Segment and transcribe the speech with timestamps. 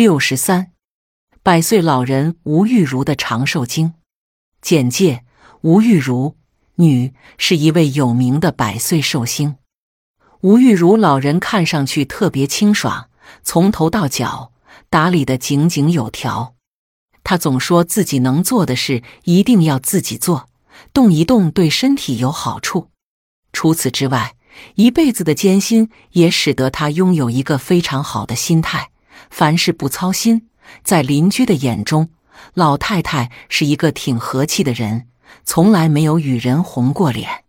[0.00, 0.72] 六十三，
[1.42, 3.92] 百岁老人吴玉如的长寿经
[4.62, 5.26] 简介：
[5.60, 6.36] 吴玉如，
[6.76, 9.56] 女，是一位有名的百岁寿星。
[10.40, 13.10] 吴玉如老人看上去特别清爽，
[13.42, 14.52] 从头到脚
[14.88, 16.54] 打理的井井有条。
[17.22, 20.48] 他总说自己能做的事一定要自己做，
[20.94, 22.88] 动一动对身体有好处。
[23.52, 24.34] 除此之外，
[24.76, 28.92] 一辈子的艰辛也使得他拥有一个非常好的心态，
[29.28, 30.48] 凡事不操心。
[30.84, 32.10] 在邻居的眼中，
[32.54, 35.08] 老太太是一个挺和气的人，
[35.44, 37.44] 从来没有与人红过脸。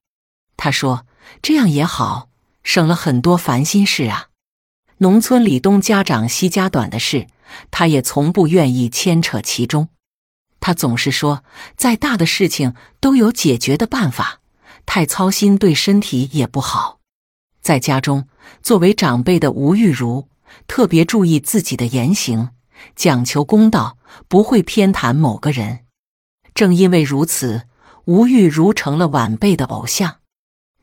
[0.58, 1.06] 他说
[1.42, 2.30] ：“这样也好，
[2.64, 4.30] 省了很多烦心事啊。”
[4.98, 7.28] 农村里东家长西家短的事，
[7.70, 9.90] 他也从不愿意牵扯其中。
[10.60, 11.44] 他总是说，
[11.76, 14.42] 再大的事情都有解决的办法。
[14.86, 17.00] 太操心对身体也不好。
[17.62, 18.28] 在家中，
[18.62, 20.28] 作为长辈的吴玉如
[20.68, 22.50] 特别注意自己的言行，
[22.96, 23.98] 讲求公道，
[24.28, 25.86] 不会偏袒某个人。
[26.54, 27.64] 正因为如此，
[28.06, 30.18] 吴玉如成了晚辈的偶像。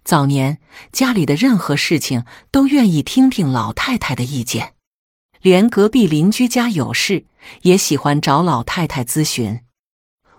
[0.05, 0.59] 早年
[0.91, 4.75] 家里的任何事情都愿意听听老太太的意见，
[5.42, 7.27] 连隔壁邻居家有事
[7.62, 9.61] 也喜欢找老太太咨询。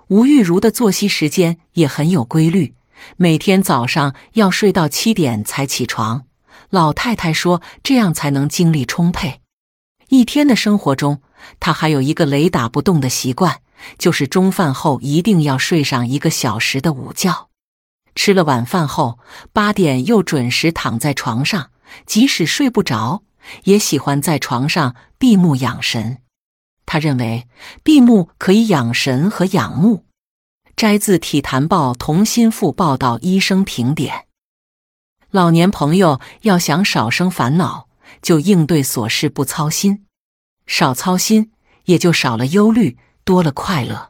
[0.07, 2.73] 吴玉如的作息时间也很有规律。
[3.15, 6.25] 每天早上要睡到七点才起床，
[6.69, 9.41] 老太太说这样才能精力充沛。
[10.09, 11.21] 一天的生活中，
[11.59, 13.61] 她还有一个雷打不动的习惯，
[13.97, 17.49] 就是中饭后一定要睡上一个小时的午觉。
[18.15, 19.19] 吃了晚饭后，
[19.53, 21.71] 八点又准时躺在床上，
[22.05, 23.23] 即使睡不着，
[23.63, 26.17] 也喜欢在床上闭目养神。
[26.85, 27.47] 他认为
[27.83, 30.05] 闭目可以养神和养目。
[30.75, 34.25] 摘自《体坛报》同心腹报道，医生评点：
[35.31, 37.87] 老年朋友要想少生烦恼，
[38.19, 40.05] 就应对琐事不操心，
[40.65, 41.51] 少操心
[41.85, 44.09] 也就少了忧虑，多了快乐。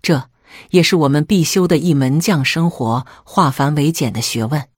[0.00, 0.30] 这
[0.70, 4.68] 也是我们必修的一门将生活化繁为简的学问。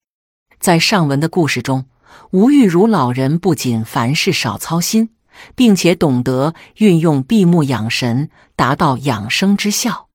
[0.59, 1.85] 在上文的故事中，
[2.31, 5.11] 吴玉如老人不仅凡事少操心，
[5.55, 10.09] 并且懂得运用闭目养神，达到养生之效。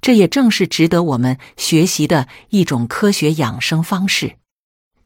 [0.00, 4.36] 这也正是值得我们学习的一种科学养生方式。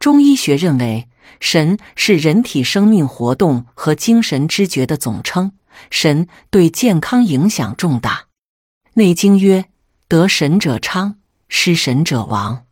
[0.07, 1.09] 中医学认为，
[1.41, 5.51] 神是人体生命活动和精神知觉的总称，
[5.91, 8.11] 神对健康影响重大。
[8.93, 9.65] 《内经》曰
[10.07, 11.17] ：“得神者昌，
[11.49, 12.67] 失神者亡。”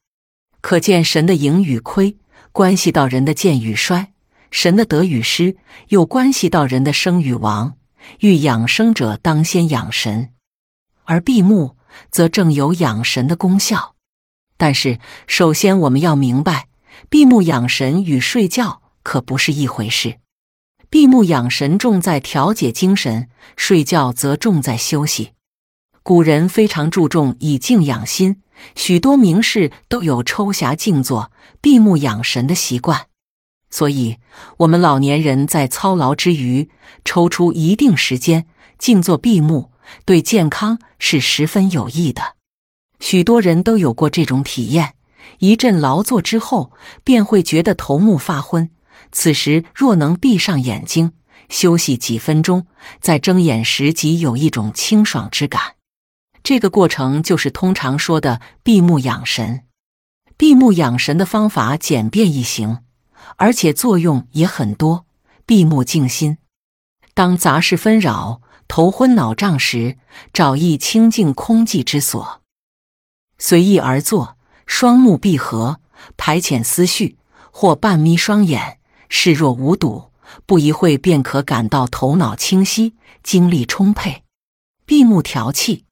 [0.63, 2.19] 可见神的盈与亏
[2.53, 4.13] 关系到人的健与衰，
[4.53, 5.57] 神的得与失
[5.89, 7.77] 又关系到人的生与亡。
[8.21, 10.31] 欲养生者当先养神，
[11.03, 11.77] 而闭目。
[12.13, 13.97] 则正有养神的功效，
[14.57, 16.69] 但是首先我们要明白，
[17.09, 20.19] 闭目养神与睡觉可不是一回事。
[20.91, 25.33] 闭目养神重在调节精神，睡觉则重在休息。
[26.03, 28.43] 古人非常注重以静养心，
[28.77, 33.07] 许多名士都有抽匣静坐、闭目养神的习惯。
[33.71, 34.19] 所以，
[34.59, 36.71] 我们老年人在操劳之余，
[37.05, 38.47] 抽出一定时间
[38.79, 39.73] 静坐闭目。
[40.07, 42.37] 对健康是十分有益的，
[43.01, 44.95] 许多人都有过这种体验。
[45.39, 48.71] 一阵劳作之后，便会觉得头目发昏。
[49.13, 51.13] 此时若能闭上眼睛
[51.49, 52.67] 休息几分钟，
[53.01, 55.75] 在睁眼时即有一种清爽之感。
[56.43, 59.63] 这个过程就是通常说的闭目养神。
[60.37, 62.79] 闭目养神的方法简便易行，
[63.37, 65.07] 而且作用也很多。
[65.47, 66.39] 闭目静心，
[67.15, 68.41] 当杂事纷扰。
[68.67, 69.99] 头昏脑胀时，
[70.33, 72.41] 找一清净空寂之所，
[73.37, 75.81] 随意而坐，双目闭合，
[76.17, 77.17] 排遣思绪，
[77.51, 80.11] 或半眯双眼，视若无睹。
[80.47, 84.25] 不一会便可感到头脑清晰，精力充沛。
[84.85, 85.85] 闭目调气，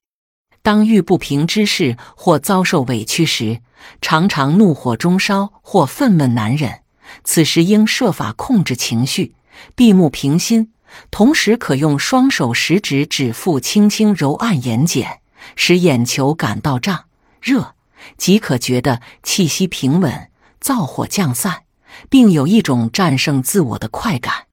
[0.63, 3.61] 当遇不平之事或遭受委屈时，
[4.01, 6.81] 常常怒火中烧或愤懑难忍，
[7.23, 9.37] 此时应设法控制情绪，
[9.77, 10.73] 闭目平心。
[11.11, 15.07] 同时，可用双手食指指腹轻轻揉按眼睑，
[15.55, 17.05] 使眼球感到胀
[17.41, 17.75] 热，
[18.17, 21.65] 即可觉得气息平稳，燥火降散，
[22.09, 24.47] 并有一种战胜自我的快感。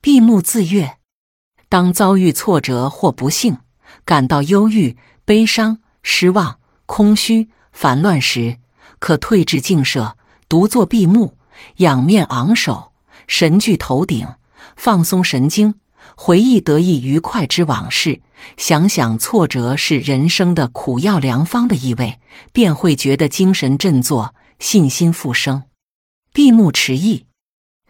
[0.00, 0.98] 闭目自悦，
[1.68, 3.58] 当遭遇挫折或不幸，
[4.04, 8.58] 感到忧郁、悲伤、失望、空虚、烦乱时，
[8.98, 10.16] 可退至静舍，
[10.48, 11.38] 独坐闭目，
[11.76, 12.92] 仰面昂首，
[13.26, 14.26] 神聚头顶。
[14.76, 15.74] 放松神经，
[16.16, 18.20] 回忆得意愉快之往事，
[18.56, 22.18] 想想挫折是人生的苦药良方的意味，
[22.52, 25.64] 便会觉得精神振作，信心复生。
[26.32, 27.26] 闭目持意，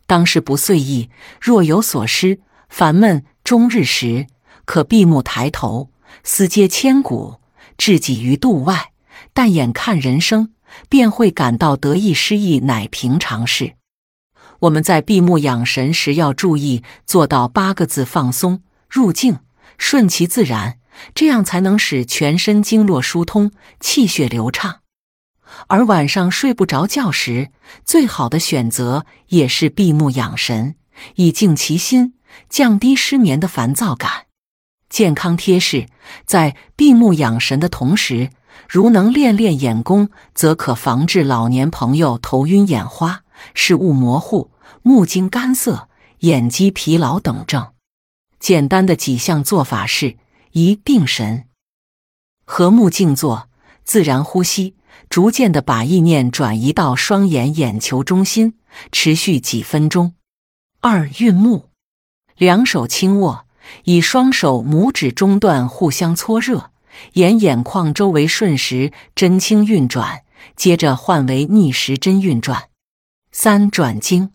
[0.07, 4.27] 当时不遂意，若有所失、烦闷、终日时，
[4.65, 5.91] 可闭目抬头，
[6.23, 7.41] 思接千古，
[7.77, 8.93] 置己于度外。
[9.33, 10.53] 但眼看人生，
[10.89, 13.75] 便会感到得意失意，乃平常事。
[14.61, 19.39] 我们在闭目养神时，要注意做到八个字：放松、入静、
[19.79, 20.79] 顺其自然，
[21.15, 24.81] 这样才能使全身经络疏通，气血流畅。
[25.69, 27.51] 而晚上睡不着觉时，
[27.85, 30.77] 最好的选择也是闭目养神，
[31.17, 32.15] 以静其心，
[32.49, 34.27] 降低失眠的烦躁感。
[34.89, 35.87] 健康贴士：
[36.25, 38.31] 在闭目养神的同时，
[38.69, 43.24] 如能练练眼功，则可防治老年朋友头晕眼花、
[43.55, 44.51] 视物模糊、
[44.83, 45.89] 目睛干涩、
[46.21, 47.73] 眼肌疲劳等症。
[48.39, 50.17] 简单的几项做法是：
[50.53, 51.47] 一、定神，
[52.45, 53.49] 和目静坐，
[53.85, 54.77] 自然呼吸，
[55.09, 58.55] 逐渐的把意念转移到双眼眼球中心，
[58.93, 60.13] 持续几分钟；
[60.81, 61.71] 二、运目，
[62.37, 63.47] 两手轻握，
[63.85, 66.71] 以双手拇指中段互相搓热。
[67.15, 70.23] 沿眼眶周围顺时针轻运转，
[70.55, 72.69] 接着换为逆时针运转。
[73.37, 74.31] 三转经，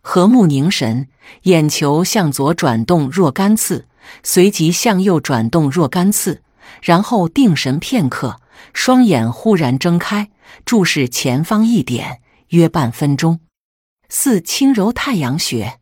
[0.00, 1.08] 和目凝神，
[1.42, 3.88] 眼球向左转动若干次，
[4.22, 6.44] 随即向右转动若干次，
[6.80, 8.40] 然后定神片刻，
[8.72, 10.30] 双眼忽然睁开，
[10.64, 12.20] 注视前方一点，
[12.50, 13.40] 约半分钟。
[14.08, 15.80] 四轻揉太阳穴，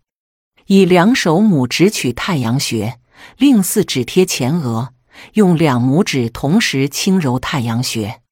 [0.65, 2.99] 以两手拇指取太阳穴，
[3.37, 4.95] 另四指贴前额。
[5.35, 8.23] 用两拇指同时轻揉太阳穴。